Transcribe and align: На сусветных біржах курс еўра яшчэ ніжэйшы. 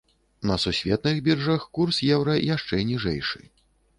На 0.51 0.55
сусветных 0.63 1.19
біржах 1.27 1.67
курс 1.77 2.01
еўра 2.15 2.33
яшчэ 2.55 2.81
ніжэйшы. 2.93 3.45